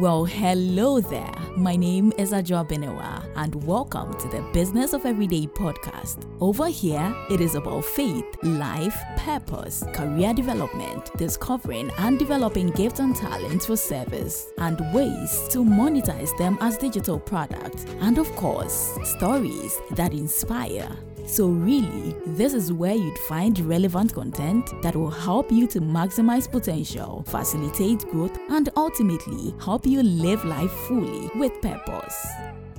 Well, 0.00 0.24
hello 0.24 0.98
there. 0.98 1.32
My 1.56 1.76
name 1.76 2.12
is 2.18 2.32
Adwoa 2.32 2.68
Benewaa, 2.68 3.24
and 3.36 3.54
welcome 3.64 4.12
to 4.18 4.26
the 4.26 4.42
Business 4.52 4.92
of 4.92 5.06
Everyday 5.06 5.46
podcast. 5.46 6.26
Over 6.40 6.66
here, 6.66 7.14
it 7.30 7.40
is 7.40 7.54
about 7.54 7.84
faith, 7.84 8.24
life, 8.42 8.96
purpose, 9.18 9.84
career 9.94 10.34
development, 10.34 11.16
discovering 11.16 11.92
and 11.98 12.18
developing 12.18 12.70
gifts 12.70 12.98
and 12.98 13.14
talents 13.14 13.66
for 13.66 13.76
service, 13.76 14.50
and 14.58 14.80
ways 14.92 15.46
to 15.50 15.58
monetize 15.58 16.36
them 16.38 16.58
as 16.60 16.76
digital 16.76 17.20
products, 17.20 17.86
and 18.00 18.18
of 18.18 18.28
course, 18.34 18.98
stories 19.04 19.78
that 19.92 20.12
inspire. 20.12 20.90
So, 21.26 21.48
really, 21.48 22.14
this 22.26 22.52
is 22.52 22.70
where 22.70 22.94
you'd 22.94 23.18
find 23.20 23.58
relevant 23.60 24.12
content 24.12 24.70
that 24.82 24.94
will 24.94 25.10
help 25.10 25.50
you 25.50 25.66
to 25.68 25.80
maximize 25.80 26.50
potential, 26.50 27.24
facilitate 27.26 28.00
growth, 28.10 28.38
and 28.50 28.68
ultimately 28.76 29.54
help 29.58 29.86
you 29.86 30.02
live 30.02 30.44
life 30.44 30.70
fully 30.70 31.30
with 31.34 31.52
purpose. 31.62 32.26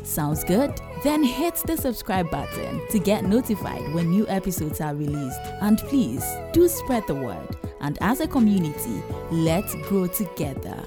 Sounds 0.03 0.43
good? 0.43 0.79
Then 1.03 1.23
hit 1.23 1.55
the 1.65 1.75
subscribe 1.75 2.29
button 2.29 2.87
to 2.89 2.99
get 2.99 3.25
notified 3.25 3.91
when 3.95 4.11
new 4.11 4.27
episodes 4.27 4.79
are 4.79 4.93
released. 4.93 5.39
And 5.62 5.79
please 5.79 6.23
do 6.53 6.67
spread 6.67 7.07
the 7.07 7.15
word. 7.15 7.57
And 7.81 7.98
as 8.01 8.20
a 8.20 8.27
community, 8.27 9.01
let's 9.31 9.73
grow 9.87 10.05
together. 10.05 10.84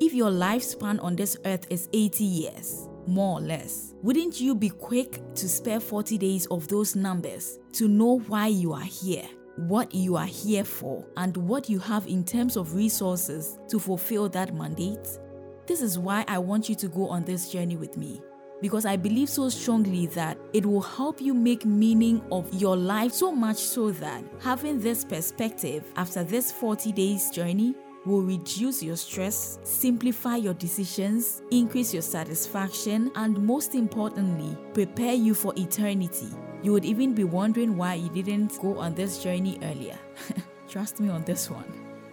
If 0.00 0.14
your 0.14 0.30
lifespan 0.30 1.02
on 1.04 1.16
this 1.16 1.36
earth 1.44 1.66
is 1.68 1.90
80 1.92 2.24
years, 2.24 2.88
more 3.06 3.38
or 3.38 3.40
less. 3.40 3.94
Wouldn't 4.02 4.40
you 4.40 4.54
be 4.54 4.70
quick 4.70 5.20
to 5.34 5.48
spare 5.48 5.80
40 5.80 6.18
days 6.18 6.46
of 6.46 6.68
those 6.68 6.96
numbers 6.96 7.58
to 7.72 7.88
know 7.88 8.20
why 8.20 8.48
you 8.48 8.72
are 8.72 8.80
here, 8.80 9.28
what 9.56 9.94
you 9.94 10.16
are 10.16 10.26
here 10.26 10.64
for, 10.64 11.04
and 11.16 11.36
what 11.36 11.68
you 11.68 11.78
have 11.78 12.06
in 12.06 12.24
terms 12.24 12.56
of 12.56 12.74
resources 12.74 13.58
to 13.68 13.78
fulfill 13.78 14.28
that 14.30 14.54
mandate? 14.54 15.08
This 15.66 15.82
is 15.82 15.98
why 15.98 16.24
I 16.28 16.38
want 16.38 16.68
you 16.68 16.74
to 16.76 16.88
go 16.88 17.08
on 17.08 17.24
this 17.24 17.50
journey 17.50 17.76
with 17.76 17.96
me. 17.96 18.20
Because 18.62 18.86
I 18.86 18.96
believe 18.96 19.28
so 19.28 19.48
strongly 19.50 20.06
that 20.08 20.38
it 20.54 20.64
will 20.64 20.80
help 20.80 21.20
you 21.20 21.34
make 21.34 21.66
meaning 21.66 22.22
of 22.32 22.52
your 22.54 22.76
life 22.76 23.12
so 23.12 23.30
much 23.30 23.58
so 23.58 23.90
that 23.90 24.24
having 24.40 24.80
this 24.80 25.04
perspective 25.04 25.84
after 25.96 26.24
this 26.24 26.50
40 26.52 26.92
days 26.92 27.28
journey 27.30 27.74
will 28.06 28.22
reduce 28.22 28.82
your 28.82 28.96
stress, 28.96 29.58
simplify 29.64 30.36
your 30.36 30.54
decisions, 30.54 31.42
increase 31.50 31.92
your 31.92 32.02
satisfaction, 32.02 33.10
and 33.16 33.36
most 33.44 33.74
importantly, 33.74 34.56
prepare 34.72 35.14
you 35.14 35.34
for 35.34 35.52
eternity. 35.56 36.28
You 36.62 36.72
would 36.72 36.84
even 36.84 37.14
be 37.14 37.24
wondering 37.24 37.76
why 37.76 37.94
you 37.94 38.08
didn't 38.08 38.58
go 38.60 38.78
on 38.78 38.94
this 38.94 39.22
journey 39.22 39.58
earlier. 39.62 39.98
Trust 40.68 41.00
me 41.00 41.08
on 41.08 41.24
this 41.24 41.50
one. 41.50 41.70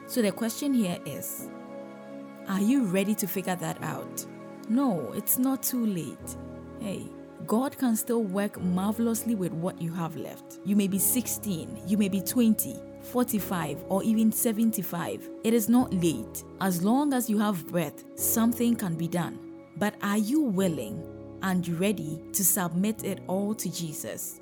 So, 0.07 0.21
the 0.21 0.31
question 0.31 0.73
here 0.73 0.99
is 1.05 1.47
Are 2.47 2.61
you 2.61 2.85
ready 2.85 3.15
to 3.15 3.27
figure 3.27 3.55
that 3.55 3.81
out? 3.83 4.25
No, 4.69 5.11
it's 5.13 5.37
not 5.37 5.63
too 5.63 5.85
late. 5.85 6.37
Hey, 6.79 7.07
God 7.45 7.77
can 7.77 7.95
still 7.95 8.23
work 8.23 8.61
marvelously 8.61 9.35
with 9.35 9.51
what 9.53 9.81
you 9.81 9.91
have 9.93 10.15
left. 10.15 10.59
You 10.65 10.75
may 10.75 10.87
be 10.87 10.99
16, 10.99 11.83
you 11.87 11.97
may 11.97 12.09
be 12.09 12.21
20, 12.21 12.79
45, 13.03 13.83
or 13.89 14.03
even 14.03 14.31
75. 14.31 15.29
It 15.43 15.53
is 15.53 15.69
not 15.69 15.93
late. 15.93 16.43
As 16.61 16.83
long 16.83 17.13
as 17.13 17.29
you 17.29 17.37
have 17.39 17.67
breath, 17.67 18.03
something 18.15 18.75
can 18.75 18.95
be 18.95 19.07
done. 19.07 19.39
But 19.77 19.95
are 20.01 20.17
you 20.17 20.41
willing 20.41 21.03
and 21.41 21.67
ready 21.79 22.21
to 22.33 22.43
submit 22.43 23.03
it 23.03 23.21
all 23.27 23.53
to 23.55 23.71
Jesus? 23.71 24.39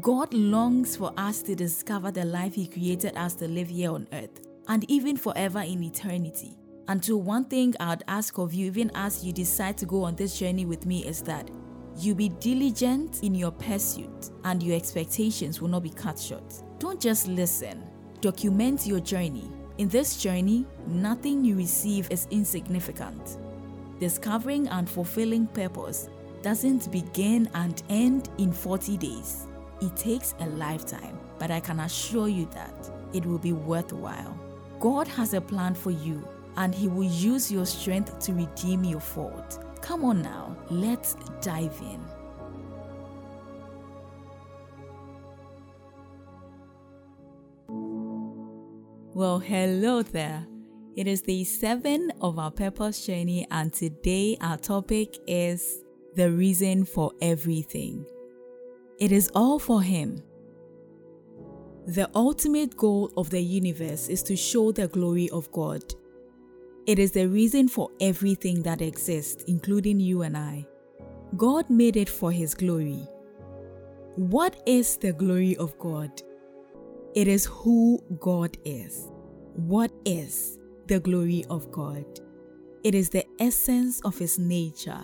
God 0.00 0.32
longs 0.32 0.96
for 0.96 1.12
us 1.16 1.42
to 1.42 1.54
discover 1.54 2.10
the 2.10 2.24
life 2.24 2.54
He 2.54 2.66
created 2.66 3.16
us 3.16 3.34
to 3.36 3.48
live 3.48 3.68
here 3.68 3.92
on 3.92 4.08
earth 4.12 4.40
and 4.68 4.88
even 4.90 5.16
forever 5.16 5.60
in 5.60 5.82
eternity. 5.82 6.56
And 6.88 7.04
so, 7.04 7.16
one 7.16 7.44
thing 7.44 7.74
I'd 7.78 8.02
ask 8.08 8.38
of 8.38 8.52
you, 8.54 8.66
even 8.66 8.90
as 8.94 9.24
you 9.24 9.32
decide 9.32 9.78
to 9.78 9.86
go 9.86 10.02
on 10.04 10.16
this 10.16 10.38
journey 10.38 10.66
with 10.66 10.86
me, 10.86 11.06
is 11.06 11.22
that 11.22 11.50
you 11.96 12.14
be 12.14 12.30
diligent 12.30 13.22
in 13.22 13.34
your 13.34 13.50
pursuit 13.52 14.30
and 14.44 14.62
your 14.62 14.76
expectations 14.76 15.60
will 15.60 15.68
not 15.68 15.82
be 15.82 15.90
cut 15.90 16.18
short. 16.18 16.54
Don't 16.78 17.00
just 17.00 17.28
listen, 17.28 17.82
Document 18.22 18.86
your 18.86 19.00
journey. 19.00 19.50
In 19.78 19.88
this 19.88 20.16
journey, 20.16 20.64
nothing 20.86 21.44
you 21.44 21.56
receive 21.56 22.08
is 22.08 22.28
insignificant. 22.30 23.38
Discovering 23.98 24.68
and 24.68 24.88
fulfilling 24.88 25.48
purpose 25.48 26.08
doesn't 26.40 26.92
begin 26.92 27.50
and 27.54 27.82
end 27.88 28.28
in 28.38 28.52
40 28.52 28.96
days. 28.96 29.48
It 29.80 29.96
takes 29.96 30.36
a 30.38 30.46
lifetime, 30.50 31.18
but 31.40 31.50
I 31.50 31.58
can 31.58 31.80
assure 31.80 32.28
you 32.28 32.48
that 32.54 32.92
it 33.12 33.26
will 33.26 33.38
be 33.40 33.54
worthwhile. 33.54 34.38
God 34.78 35.08
has 35.08 35.34
a 35.34 35.40
plan 35.40 35.74
for 35.74 35.90
you, 35.90 36.24
and 36.56 36.72
He 36.72 36.86
will 36.86 37.02
use 37.02 37.50
your 37.50 37.66
strength 37.66 38.20
to 38.20 38.34
redeem 38.34 38.84
your 38.84 39.00
fault. 39.00 39.64
Come 39.80 40.04
on 40.04 40.22
now, 40.22 40.56
let's 40.70 41.16
dive 41.40 41.76
in. 41.80 42.21
Well, 49.22 49.38
hello 49.38 50.02
there. 50.02 50.44
It 50.96 51.06
is 51.06 51.22
the 51.22 51.44
seven 51.44 52.12
of 52.20 52.40
our 52.40 52.50
purpose 52.50 53.06
journey, 53.06 53.46
and 53.52 53.72
today 53.72 54.36
our 54.40 54.56
topic 54.56 55.16
is 55.28 55.84
the 56.16 56.32
reason 56.32 56.84
for 56.84 57.12
everything. 57.22 58.04
It 58.98 59.12
is 59.12 59.30
all 59.32 59.60
for 59.60 59.80
Him. 59.80 60.24
The 61.86 62.10
ultimate 62.16 62.76
goal 62.76 63.12
of 63.16 63.30
the 63.30 63.40
universe 63.40 64.08
is 64.08 64.24
to 64.24 64.34
show 64.34 64.72
the 64.72 64.88
glory 64.88 65.30
of 65.30 65.48
God. 65.52 65.84
It 66.88 66.98
is 66.98 67.12
the 67.12 67.28
reason 67.28 67.68
for 67.68 67.90
everything 68.00 68.64
that 68.64 68.82
exists, 68.82 69.44
including 69.46 70.00
you 70.00 70.22
and 70.22 70.36
I. 70.36 70.66
God 71.36 71.70
made 71.70 71.96
it 71.96 72.08
for 72.08 72.32
His 72.32 72.56
glory. 72.56 73.06
What 74.16 74.60
is 74.66 74.96
the 74.96 75.12
glory 75.12 75.56
of 75.58 75.78
God? 75.78 76.10
It 77.14 77.28
is 77.28 77.44
who 77.44 78.02
God 78.18 78.56
is. 78.64 79.11
What 79.54 79.92
is 80.04 80.58
the 80.86 80.98
glory 80.98 81.44
of 81.50 81.70
God? 81.70 82.04
It 82.84 82.94
is 82.94 83.10
the 83.10 83.26
essence 83.38 84.00
of 84.00 84.16
His 84.16 84.38
nature, 84.38 85.02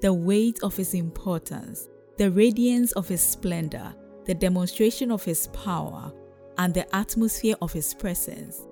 the 0.00 0.12
weight 0.12 0.58
of 0.62 0.74
His 0.76 0.94
importance, 0.94 1.88
the 2.16 2.30
radiance 2.30 2.92
of 2.92 3.08
His 3.08 3.20
splendor, 3.20 3.94
the 4.24 4.34
demonstration 4.34 5.10
of 5.10 5.22
His 5.22 5.48
power, 5.48 6.12
and 6.58 6.72
the 6.72 6.94
atmosphere 6.94 7.56
of 7.60 7.72
His 7.72 7.92
presence. 7.92 8.66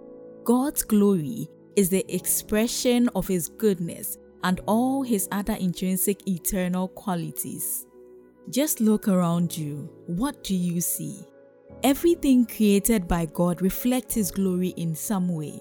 God's 0.44 0.82
glory 0.82 1.48
is 1.76 1.90
the 1.90 2.04
expression 2.12 3.08
of 3.14 3.28
His 3.28 3.48
goodness 3.48 4.16
and 4.44 4.60
all 4.66 5.02
His 5.02 5.28
other 5.30 5.54
intrinsic 5.54 6.26
eternal 6.26 6.88
qualities. 6.88 7.86
Just 8.48 8.80
look 8.80 9.08
around 9.08 9.56
you. 9.56 9.90
What 10.06 10.42
do 10.42 10.54
you 10.56 10.80
see? 10.80 11.20
Everything 11.84 12.44
created 12.44 13.06
by 13.06 13.26
God 13.26 13.62
reflects 13.62 14.14
His 14.14 14.32
glory 14.32 14.70
in 14.70 14.96
some 14.96 15.28
way. 15.28 15.60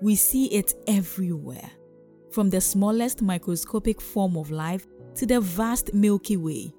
We 0.00 0.14
see 0.14 0.46
it 0.46 0.72
everywhere, 0.86 1.70
from 2.30 2.48
the 2.48 2.60
smallest 2.60 3.20
microscopic 3.20 4.00
form 4.00 4.36
of 4.36 4.52
life 4.52 4.86
to 5.16 5.26
the 5.26 5.40
vast 5.40 5.92
Milky 5.92 6.36
Way, 6.36 6.72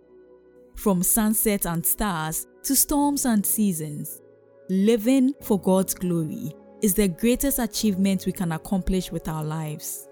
from 0.75 1.03
sunsets 1.03 1.65
and 1.65 1.85
stars 1.85 2.47
to 2.63 2.73
storms 2.73 3.25
and 3.25 3.45
seasons. 3.45 4.21
Living 4.69 5.33
for 5.41 5.59
God's 5.59 5.93
glory 5.93 6.53
is 6.81 6.93
the 6.93 7.09
greatest 7.09 7.59
achievement 7.59 8.25
we 8.25 8.31
can 8.31 8.53
accomplish 8.53 9.11
with 9.11 9.27
our 9.27 9.43
lives. 9.43 10.07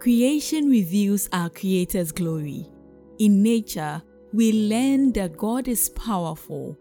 Creation 0.00 0.68
reveals 0.68 1.28
our 1.32 1.48
Creator's 1.48 2.10
glory. 2.10 2.68
In 3.20 3.40
nature, 3.42 4.02
we 4.32 4.68
learn 4.68 5.12
that 5.12 5.36
God 5.36 5.68
is 5.68 5.90
powerful 5.90 6.76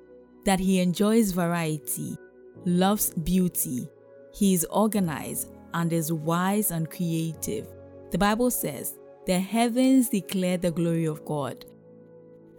that 0.46 0.60
he 0.60 0.80
enjoys 0.80 1.32
variety, 1.32 2.18
loves 2.66 3.12
beauty, 3.12 3.90
he 4.34 4.54
is 4.54 4.66
organized, 4.70 5.52
and 5.74 5.94
is 5.94 6.12
wise 6.12 6.72
and 6.72 6.90
creative. 6.90 7.68
The 8.12 8.18
Bible 8.18 8.52
says, 8.52 8.98
The 9.26 9.40
heavens 9.40 10.10
declare 10.10 10.58
the 10.58 10.72
glory 10.72 11.06
of 11.06 11.26
God. 11.26 11.66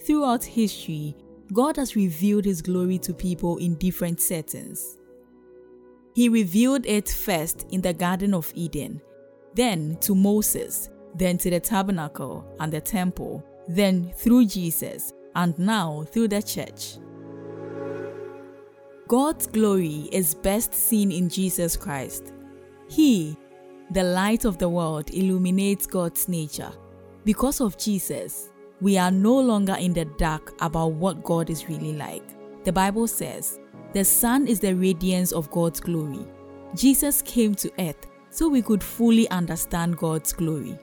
Throughout 0.07 0.45
history, 0.45 1.17
God 1.53 1.77
has 1.77 1.97
revealed 1.97 2.45
his 2.45 2.63
glory 2.63 2.99
to 2.99 3.13
people 3.13 3.57
in 3.57 3.75
different 3.75 4.21
settings. 4.21 4.97
He 6.15 6.29
revealed 6.29 6.87
it 6.87 7.09
first 7.09 7.67
in 7.71 7.81
the 7.81 7.93
Garden 7.93 8.35
of 8.35 8.53
Eden, 8.55 9.01
then 9.55 9.97
to 10.01 10.15
Moses, 10.15 10.91
then 11.15 11.39
to 11.39 11.51
the 11.51 11.61
tabernacle 11.61 12.45
and 12.61 12.73
the 12.73 12.81
temple, 12.81 13.45
then 13.69 14.13
through 14.17 14.47
Jesus, 14.47 15.13
and 15.35 15.59
now 15.59 16.05
through 16.11 16.29
the 16.29 16.43
church. 16.43 16.99
God's 19.11 19.49
glory 19.49 20.09
is 20.13 20.37
best 20.37 20.73
seen 20.73 21.11
in 21.11 21.29
Jesus 21.29 21.77
Christ. 21.77 22.33
He, 22.89 23.37
the 23.91 24.05
light 24.05 24.45
of 24.45 24.59
the 24.59 24.69
world, 24.69 25.11
illuminates 25.13 25.85
God's 25.85 26.29
nature. 26.29 26.71
Because 27.25 27.61
of 27.61 27.77
Jesus, 27.77 28.51
we 28.81 28.97
are 28.99 29.11
no 29.11 29.37
longer 29.37 29.75
in 29.75 29.93
the 29.95 30.05
dark 30.05 30.55
about 30.63 30.93
what 30.93 31.25
God 31.25 31.51
is 31.51 31.69
really 31.69 31.95
like. 31.95 32.23
The 32.63 32.71
Bible 32.71 33.09
says, 33.09 33.59
The 33.95 34.05
Son 34.05 34.47
is 34.47 34.61
the 34.61 34.77
radiance 34.77 35.33
of 35.33 35.51
God's 35.51 35.81
glory. 35.81 36.25
Jesus 36.77 37.21
came 37.21 37.57
to 37.57 37.73
earth 37.81 38.07
so 38.31 38.49
we 38.49 38.63
could 38.63 38.81
fully 38.81 39.29
understand 39.31 39.97
God's 39.99 40.33
glory. 40.33 40.79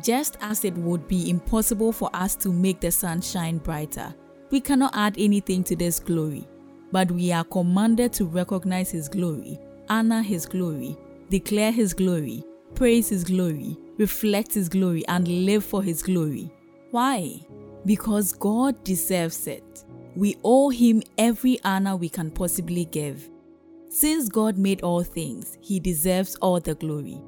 Just 0.00 0.36
as 0.40 0.64
it 0.64 0.74
would 0.74 1.08
be 1.08 1.28
impossible 1.28 1.90
for 1.90 2.08
us 2.14 2.36
to 2.36 2.52
make 2.52 2.78
the 2.78 2.92
sun 2.92 3.20
shine 3.20 3.58
brighter, 3.58 4.14
we 4.50 4.60
cannot 4.60 4.94
add 4.94 5.14
anything 5.18 5.64
to 5.64 5.76
this 5.76 5.98
glory, 5.98 6.46
but 6.92 7.10
we 7.10 7.32
are 7.32 7.44
commanded 7.44 8.12
to 8.14 8.26
recognize 8.26 8.90
His 8.90 9.08
glory, 9.08 9.58
honor 9.88 10.22
His 10.22 10.46
glory, 10.46 10.96
declare 11.30 11.72
His 11.72 11.92
glory, 11.94 12.44
praise 12.74 13.08
His 13.08 13.24
glory, 13.24 13.76
reflect 13.98 14.54
His 14.54 14.68
glory, 14.68 15.06
and 15.08 15.26
live 15.26 15.64
for 15.64 15.82
His 15.82 16.02
glory. 16.02 16.50
Why? 16.90 17.40
Because 17.84 18.32
God 18.32 18.82
deserves 18.84 19.46
it. 19.46 19.84
We 20.14 20.36
owe 20.44 20.70
Him 20.70 21.02
every 21.18 21.58
honor 21.64 21.96
we 21.96 22.08
can 22.08 22.30
possibly 22.30 22.84
give. 22.86 23.28
Since 23.88 24.28
God 24.28 24.58
made 24.58 24.82
all 24.82 25.02
things, 25.02 25.58
He 25.60 25.80
deserves 25.80 26.36
all 26.36 26.60
the 26.60 26.74
glory. 26.74 27.20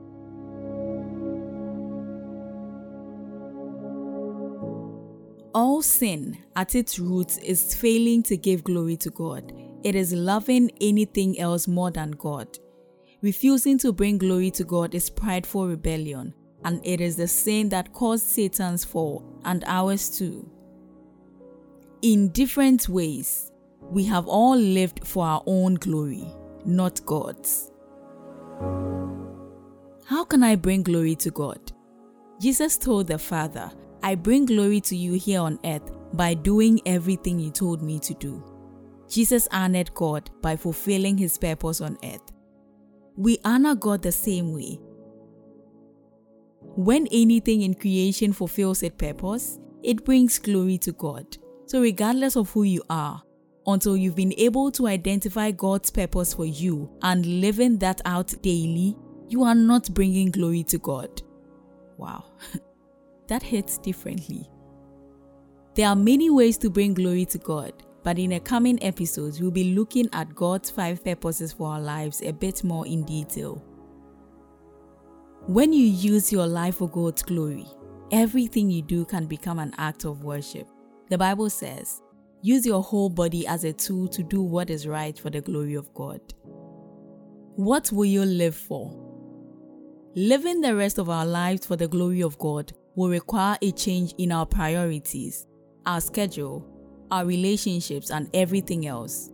All 5.58 5.82
sin 5.82 6.38
at 6.54 6.76
its 6.76 7.00
roots 7.00 7.36
is 7.38 7.74
failing 7.74 8.22
to 8.22 8.36
give 8.36 8.62
glory 8.62 8.96
to 8.98 9.10
God. 9.10 9.52
It 9.82 9.96
is 9.96 10.12
loving 10.12 10.70
anything 10.80 11.36
else 11.40 11.66
more 11.66 11.90
than 11.90 12.12
God. 12.12 12.60
Refusing 13.22 13.76
to 13.78 13.92
bring 13.92 14.18
glory 14.18 14.52
to 14.52 14.62
God 14.62 14.94
is 14.94 15.10
prideful 15.10 15.66
rebellion, 15.66 16.32
and 16.64 16.80
it 16.86 17.00
is 17.00 17.16
the 17.16 17.26
sin 17.26 17.70
that 17.70 17.92
caused 17.92 18.24
Satan's 18.24 18.84
fall 18.84 19.24
and 19.44 19.64
ours 19.66 20.16
too. 20.16 20.48
In 22.02 22.28
different 22.28 22.88
ways, 22.88 23.50
we 23.90 24.04
have 24.04 24.28
all 24.28 24.56
lived 24.56 25.04
for 25.04 25.26
our 25.26 25.42
own 25.44 25.74
glory, 25.74 26.32
not 26.66 27.04
God's. 27.04 27.72
How 30.04 30.24
can 30.24 30.44
I 30.44 30.54
bring 30.54 30.84
glory 30.84 31.16
to 31.16 31.32
God? 31.32 31.72
Jesus 32.40 32.78
told 32.78 33.08
the 33.08 33.18
Father, 33.18 33.72
I 34.02 34.14
bring 34.14 34.46
glory 34.46 34.80
to 34.82 34.96
you 34.96 35.14
here 35.14 35.40
on 35.40 35.58
earth 35.64 35.90
by 36.12 36.34
doing 36.34 36.80
everything 36.86 37.38
you 37.38 37.50
told 37.50 37.82
me 37.82 37.98
to 38.00 38.14
do. 38.14 38.42
Jesus 39.08 39.48
honored 39.50 39.92
God 39.94 40.30
by 40.42 40.56
fulfilling 40.56 41.16
his 41.18 41.38
purpose 41.38 41.80
on 41.80 41.98
earth. 42.04 42.32
We 43.16 43.38
honor 43.44 43.74
God 43.74 44.02
the 44.02 44.12
same 44.12 44.52
way. 44.52 44.78
When 46.60 47.08
anything 47.10 47.62
in 47.62 47.74
creation 47.74 48.32
fulfills 48.32 48.82
its 48.82 48.96
purpose, 48.96 49.58
it 49.82 50.04
brings 50.04 50.38
glory 50.38 50.78
to 50.78 50.92
God. 50.92 51.36
So, 51.66 51.80
regardless 51.80 52.36
of 52.36 52.50
who 52.50 52.62
you 52.62 52.82
are, 52.88 53.22
until 53.66 53.96
you've 53.96 54.16
been 54.16 54.34
able 54.38 54.70
to 54.72 54.86
identify 54.86 55.50
God's 55.50 55.90
purpose 55.90 56.32
for 56.32 56.46
you 56.46 56.90
and 57.02 57.40
living 57.40 57.78
that 57.78 58.00
out 58.04 58.32
daily, 58.42 58.96
you 59.28 59.44
are 59.44 59.54
not 59.54 59.92
bringing 59.92 60.30
glory 60.30 60.64
to 60.64 60.78
God. 60.78 61.22
Wow. 61.96 62.24
that 63.28 63.42
hits 63.42 63.78
differently. 63.78 64.48
There 65.74 65.86
are 65.86 65.96
many 65.96 66.28
ways 66.28 66.58
to 66.58 66.70
bring 66.70 66.94
glory 66.94 67.24
to 67.26 67.38
God, 67.38 67.72
but 68.02 68.18
in 68.18 68.30
the 68.30 68.40
coming 68.40 68.82
episodes, 68.82 69.40
we'll 69.40 69.50
be 69.50 69.74
looking 69.74 70.08
at 70.12 70.34
God's 70.34 70.70
five 70.70 71.04
purposes 71.04 71.52
for 71.52 71.68
our 71.68 71.80
lives 71.80 72.20
a 72.22 72.32
bit 72.32 72.64
more 72.64 72.86
in 72.86 73.04
detail. 73.04 73.62
When 75.46 75.72
you 75.72 75.84
use 75.84 76.32
your 76.32 76.46
life 76.46 76.76
for 76.76 76.88
God's 76.88 77.22
glory, 77.22 77.66
everything 78.10 78.70
you 78.70 78.82
do 78.82 79.04
can 79.04 79.26
become 79.26 79.58
an 79.58 79.74
act 79.78 80.04
of 80.04 80.24
worship. 80.24 80.68
The 81.10 81.18
Bible 81.18 81.48
says, 81.48 82.02
use 82.42 82.66
your 82.66 82.82
whole 82.82 83.08
body 83.08 83.46
as 83.46 83.64
a 83.64 83.72
tool 83.72 84.08
to 84.08 84.22
do 84.22 84.42
what 84.42 84.70
is 84.70 84.86
right 84.86 85.18
for 85.18 85.30
the 85.30 85.40
glory 85.40 85.74
of 85.74 85.92
God. 85.94 86.20
What 87.56 87.90
will 87.92 88.04
you 88.04 88.24
live 88.24 88.56
for? 88.56 89.04
Living 90.14 90.60
the 90.60 90.74
rest 90.74 90.98
of 90.98 91.08
our 91.08 91.26
lives 91.26 91.66
for 91.66 91.76
the 91.76 91.88
glory 91.88 92.22
of 92.22 92.38
God 92.38 92.72
will 92.98 93.08
require 93.08 93.56
a 93.62 93.70
change 93.70 94.12
in 94.18 94.32
our 94.32 94.44
priorities, 94.44 95.46
our 95.86 96.00
schedule, 96.00 96.66
our 97.12 97.24
relationships, 97.24 98.10
and 98.10 98.28
everything 98.34 98.88
else. 98.88 99.30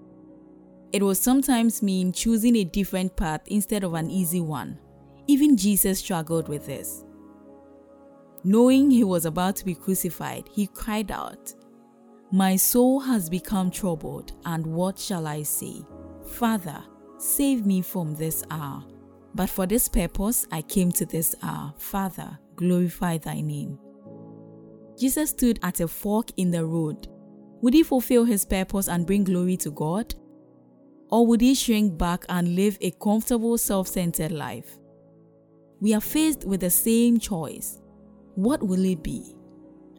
It 0.93 1.03
will 1.03 1.15
sometimes 1.15 1.83
mean 1.83 2.13
choosing 2.13 2.57
a 2.57 2.65
different 2.65 3.17
path 3.17 3.41
instead 3.47 3.83
of 3.83 3.95
an 3.95 4.11
easy 4.11 4.43
one. 4.43 4.79
Even 5.29 5.57
Jesus 5.57 6.01
struggled 6.01 6.47
with 6.47 6.67
this. 6.67 7.05
Knowing 8.45 8.91
he 8.91 9.03
was 9.03 9.25
about 9.25 9.57
to 9.57 9.65
be 9.65 9.75
crucified, 9.75 10.47
he 10.53 10.67
cried 10.67 11.11
out, 11.11 11.55
My 12.31 12.57
soul 12.57 13.01
has 13.01 13.31
become 13.31 13.71
troubled, 13.71 14.33
and 14.45 14.67
what 14.67 14.99
shall 14.99 15.27
I 15.27 15.43
say? 15.43 15.87
Father, 16.27 16.85
save 17.17 17.65
me 17.65 17.81
from 17.81 18.15
this 18.15 18.45
hour. 18.51 18.85
But 19.35 19.49
for 19.49 19.65
this 19.65 19.89
purpose 19.89 20.47
I 20.53 20.61
came 20.61 20.93
to 20.93 21.07
this 21.07 21.35
hour. 21.43 21.73
Father, 21.79 22.39
glorify 22.57 23.19
thy 23.19 23.41
name. 23.41 23.79
Jesus 24.99 25.31
stood 25.31 25.59
at 25.63 25.81
a 25.81 25.89
fork 25.89 26.31
in 26.37 26.51
the 26.51 26.65
road. 26.65 27.09
Would 27.63 27.75
he 27.75 27.83
fulfill 27.83 28.25
his 28.25 28.45
purpose 28.45 28.89
and 28.89 29.07
bring 29.07 29.25
glory 29.25 29.57
to 29.59 29.71
God? 29.71 30.15
Or 31.11 31.27
would 31.27 31.41
he 31.41 31.55
shrink 31.55 31.97
back 31.99 32.25
and 32.29 32.55
live 32.55 32.79
a 32.81 32.91
comfortable, 32.93 33.59
self 33.59 33.89
centered 33.89 34.33
life? 34.33 34.79
We 35.81 35.95
are 35.95 36.01
faced 36.01 36.45
with 36.45 36.61
the 36.61 36.71
same 36.71 37.19
choice. 37.19 37.81
What 38.35 38.63
will 38.63 38.85
it 38.85 39.03
be? 39.03 39.35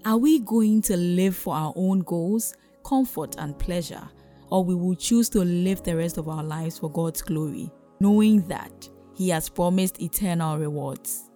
Are 0.05 0.17
we 0.17 0.39
going 0.39 0.81
to 0.83 0.97
live 0.97 1.35
for 1.35 1.55
our 1.55 1.73
own 1.75 1.99
goals, 1.99 2.53
comfort, 2.83 3.35
and 3.37 3.57
pleasure? 3.57 4.07
Or 4.49 4.63
we 4.63 4.75
will 4.75 4.95
choose 4.95 5.29
to 5.29 5.39
live 5.39 5.83
the 5.83 5.95
rest 5.95 6.17
of 6.17 6.29
our 6.29 6.43
lives 6.43 6.79
for 6.79 6.91
God's 6.91 7.21
glory, 7.21 7.71
knowing 7.99 8.47
that 8.47 8.89
He 9.15 9.29
has 9.29 9.49
promised 9.49 10.01
eternal 10.01 10.57
rewards? 10.57 11.31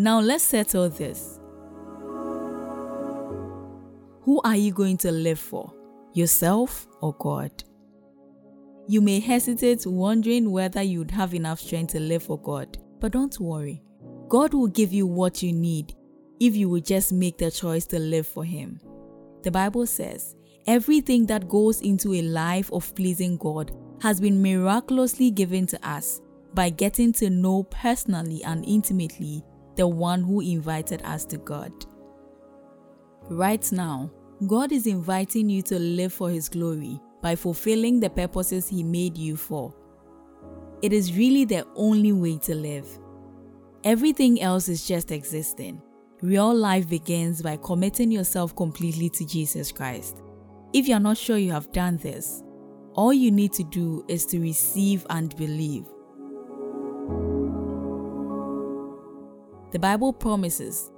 Now 0.00 0.18
let's 0.18 0.44
settle 0.44 0.88
this. 0.88 1.38
Who 4.22 4.40
are 4.42 4.56
you 4.56 4.72
going 4.72 4.96
to 4.96 5.12
live 5.12 5.38
for? 5.38 5.74
Yourself 6.14 6.88
or 7.02 7.12
God? 7.18 7.52
You 8.88 9.02
may 9.02 9.20
hesitate 9.20 9.84
wondering 9.84 10.52
whether 10.52 10.80
you'd 10.80 11.10
have 11.10 11.34
enough 11.34 11.60
strength 11.60 11.92
to 11.92 12.00
live 12.00 12.22
for 12.22 12.40
God, 12.40 12.78
but 12.98 13.12
don't 13.12 13.38
worry. 13.38 13.82
God 14.30 14.54
will 14.54 14.68
give 14.68 14.90
you 14.90 15.06
what 15.06 15.42
you 15.42 15.52
need 15.52 15.94
if 16.40 16.56
you 16.56 16.70
will 16.70 16.80
just 16.80 17.12
make 17.12 17.36
the 17.36 17.50
choice 17.50 17.84
to 17.88 17.98
live 17.98 18.26
for 18.26 18.42
Him. 18.42 18.80
The 19.42 19.50
Bible 19.50 19.84
says, 19.84 20.34
everything 20.66 21.26
that 21.26 21.46
goes 21.46 21.82
into 21.82 22.14
a 22.14 22.22
life 22.22 22.72
of 22.72 22.94
pleasing 22.94 23.36
God 23.36 23.76
has 24.00 24.18
been 24.18 24.40
miraculously 24.40 25.30
given 25.30 25.66
to 25.66 25.86
us 25.86 26.22
by 26.54 26.70
getting 26.70 27.12
to 27.12 27.28
know 27.28 27.64
personally 27.64 28.42
and 28.44 28.64
intimately 28.64 29.44
the 29.76 29.86
one 29.86 30.22
who 30.22 30.40
invited 30.40 31.02
us 31.02 31.24
to 31.26 31.38
God. 31.38 31.72
Right 33.28 33.70
now, 33.72 34.10
God 34.46 34.72
is 34.72 34.86
inviting 34.86 35.48
you 35.50 35.62
to 35.62 35.78
live 35.78 36.12
for 36.12 36.30
His 36.30 36.48
glory 36.48 37.00
by 37.22 37.36
fulfilling 37.36 38.00
the 38.00 38.10
purposes 38.10 38.68
He 38.68 38.82
made 38.82 39.16
you 39.16 39.36
for. 39.36 39.74
It 40.82 40.92
is 40.92 41.16
really 41.16 41.44
the 41.44 41.66
only 41.76 42.12
way 42.12 42.38
to 42.38 42.54
live. 42.54 42.88
Everything 43.84 44.40
else 44.40 44.68
is 44.68 44.86
just 44.86 45.10
existing. 45.10 45.82
Real 46.22 46.54
life 46.54 46.88
begins 46.88 47.42
by 47.42 47.56
committing 47.56 48.10
yourself 48.10 48.54
completely 48.56 49.08
to 49.10 49.26
Jesus 49.26 49.72
Christ. 49.72 50.22
If 50.72 50.88
you're 50.88 51.00
not 51.00 51.16
sure 51.16 51.36
you 51.36 51.52
have 51.52 51.72
done 51.72 51.96
this, 51.98 52.42
all 52.94 53.12
you 53.12 53.30
need 53.30 53.52
to 53.54 53.64
do 53.64 54.04
is 54.08 54.26
to 54.26 54.40
receive 54.40 55.06
and 55.10 55.34
believe. 55.36 55.86
The 59.72 59.78
Bible 59.78 60.12
promises 60.12 60.90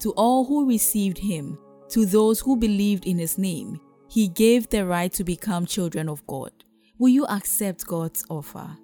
to 0.00 0.12
all 0.12 0.44
who 0.44 0.68
received 0.68 1.18
him, 1.18 1.58
to 1.90 2.06
those 2.06 2.40
who 2.40 2.56
believed 2.56 3.06
in 3.06 3.18
his 3.18 3.38
name, 3.38 3.80
he 4.08 4.28
gave 4.28 4.68
the 4.68 4.84
right 4.84 5.12
to 5.12 5.24
become 5.24 5.64
children 5.64 6.08
of 6.08 6.26
God. 6.26 6.52
Will 6.98 7.08
you 7.08 7.24
accept 7.26 7.86
God's 7.86 8.24
offer? 8.28 8.76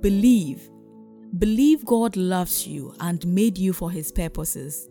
Believe. 0.00 0.68
Believe 1.38 1.84
God 1.84 2.16
loves 2.16 2.66
you 2.66 2.94
and 3.00 3.26
made 3.26 3.58
you 3.58 3.72
for 3.72 3.90
his 3.90 4.12
purposes. 4.12 4.88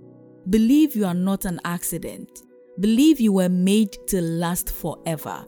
Believe 0.49 0.95
you 0.95 1.05
are 1.05 1.13
not 1.13 1.45
an 1.45 1.59
accident. 1.65 2.43
Believe 2.79 3.19
you 3.19 3.33
were 3.33 3.49
made 3.49 3.97
to 4.07 4.21
last 4.21 4.69
forever. 4.69 5.45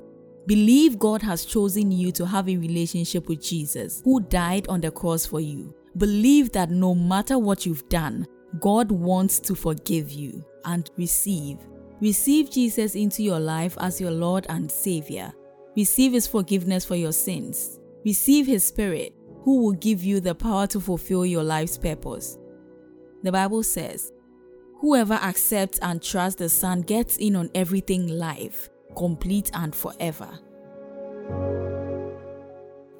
Believe 0.47 0.97
God 0.97 1.21
has 1.21 1.45
chosen 1.45 1.91
you 1.91 2.11
to 2.13 2.25
have 2.25 2.49
a 2.49 2.57
relationship 2.57 3.29
with 3.29 3.41
Jesus, 3.41 4.01
who 4.03 4.19
died 4.19 4.67
on 4.67 4.81
the 4.81 4.91
cross 4.91 5.25
for 5.25 5.39
you. 5.39 5.75
Believe 5.99 6.53
that 6.53 6.69
no 6.69 6.95
matter 6.95 7.37
what 7.37 7.65
you've 7.65 7.87
done, 7.89 8.25
God 8.61 8.89
wants 8.89 9.37
to 9.41 9.53
forgive 9.53 10.11
you 10.11 10.45
and 10.63 10.89
receive. 10.95 11.57
Receive 11.99 12.49
Jesus 12.49 12.95
into 12.95 13.21
your 13.21 13.41
life 13.41 13.77
as 13.81 13.99
your 13.99 14.11
Lord 14.11 14.45
and 14.47 14.71
Savior. 14.71 15.33
Receive 15.75 16.13
His 16.13 16.25
forgiveness 16.25 16.85
for 16.85 16.95
your 16.95 17.11
sins. 17.11 17.81
Receive 18.05 18.47
His 18.47 18.63
Spirit, 18.63 19.13
who 19.43 19.61
will 19.61 19.73
give 19.73 20.01
you 20.01 20.21
the 20.21 20.33
power 20.33 20.67
to 20.67 20.79
fulfill 20.79 21.25
your 21.25 21.43
life's 21.43 21.77
purpose. 21.77 22.37
The 23.23 23.33
Bible 23.33 23.63
says, 23.63 24.13
Whoever 24.79 25.15
accepts 25.15 25.79
and 25.79 26.01
trusts 26.01 26.39
the 26.39 26.47
Son 26.47 26.81
gets 26.81 27.17
in 27.17 27.35
on 27.35 27.49
everything 27.53 28.07
life, 28.07 28.69
complete 28.95 29.51
and 29.53 29.75
forever. 29.75 30.39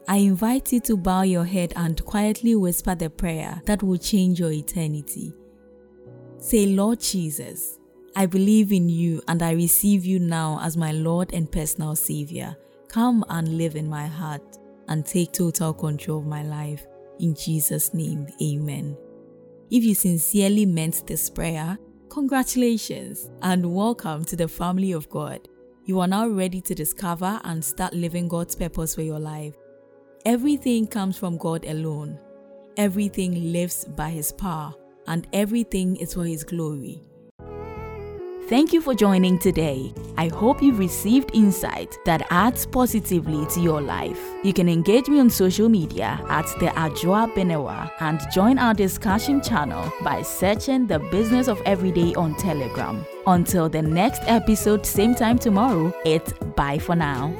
I 0.10 0.16
invite 0.18 0.74
you 0.74 0.80
to 0.80 0.98
bow 0.98 1.22
your 1.22 1.46
head 1.46 1.72
and 1.76 2.04
quietly 2.04 2.56
whisper 2.56 2.96
the 2.96 3.12
prayer 3.12 3.62
that 3.68 3.84
will 3.84 4.00
change 4.00 4.40
your 4.40 4.52
eternity. 4.52 5.36
Say, 6.40 6.66
Lord 6.66 7.00
Jesus, 7.00 7.78
I 8.16 8.26
believe 8.26 8.72
in 8.72 8.90
you 8.90 9.22
and 9.28 9.44
I 9.44 9.52
receive 9.52 10.06
you 10.06 10.18
now 10.18 10.62
as 10.64 10.76
my 10.76 10.94
Lord 10.94 11.32
and 11.32 11.52
personal 11.52 11.96
Savior. 11.96 12.58
Come 12.88 13.24
and 13.30 13.56
live 13.56 13.76
in 13.76 13.88
my 13.88 14.08
heart 14.08 14.42
and 14.88 15.06
take 15.06 15.32
total 15.32 15.76
control 15.76 16.18
of 16.18 16.26
my 16.26 16.42
life. 16.42 16.88
In 17.20 17.36
Jesus' 17.36 17.94
name, 17.94 18.26
amen. 18.42 18.98
If 19.70 19.84
you 19.84 19.94
sincerely 19.94 20.66
meant 20.66 21.06
this 21.06 21.30
prayer, 21.30 21.78
congratulations 22.10 23.30
and 23.44 23.76
welcome 23.76 24.26
to 24.26 24.36
the 24.36 24.48
family 24.48 24.92
of 24.92 25.08
God. 25.12 25.48
You 25.86 26.00
are 26.00 26.08
now 26.08 26.28
ready 26.28 26.62
to 26.62 26.74
discover 26.74 27.40
and 27.44 27.64
start 27.64 27.94
living 27.94 28.28
God's 28.28 28.56
purpose 28.56 28.96
for 28.96 29.04
your 29.04 29.20
life. 29.20 29.54
Everything 30.26 30.86
comes 30.86 31.18
from 31.18 31.38
God 31.38 31.66
alone. 31.66 32.20
Everything 32.76 33.54
lives 33.54 33.86
by 33.86 34.10
His 34.10 34.34
power, 34.34 34.74
and 35.08 35.26
everything 35.32 35.96
is 35.96 36.14
for 36.14 36.26
His 36.26 36.44
glory. 36.44 37.02
Thank 38.50 38.74
you 38.74 38.82
for 38.82 38.96
joining 38.96 39.38
today. 39.40 39.94
I 40.18 40.28
hope 40.28 40.62
you've 40.62 40.80
received 40.80 41.32
insight 41.34 41.98
that 42.06 42.26
adds 42.32 42.66
positively 42.66 43.46
to 43.54 43.62
your 43.62 43.80
life. 43.80 44.20
You 44.44 44.54
can 44.54 44.68
engage 44.68 45.08
me 45.08 45.20
on 45.20 45.30
social 45.30 45.70
media 45.70 46.20
at 46.30 46.48
the 46.60 46.68
Adwoa 46.68 47.34
Benewaa 47.34 47.92
and 48.00 48.20
join 48.34 48.58
our 48.58 48.74
discussion 48.74 49.40
channel 49.40 49.94
by 50.02 50.24
searching 50.24 50.88
the 50.88 51.00
business 51.12 51.48
of 51.48 51.62
everyday 51.66 52.14
on 52.16 52.36
Telegram. 52.36 53.06
Until 53.28 53.70
the 53.70 53.84
next 53.84 54.24
episode, 54.26 54.86
same 54.86 55.14
time 55.14 55.38
tomorrow, 55.38 55.94
it's 56.04 56.34
bye 56.56 56.80
for 56.80 56.96
now. 56.96 57.34